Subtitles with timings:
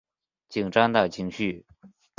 [0.49, 1.63] 紧张的情绪